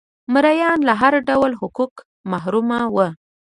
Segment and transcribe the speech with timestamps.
[0.33, 2.01] مریان له هر ډول حقونو
[2.31, 3.07] محروم وو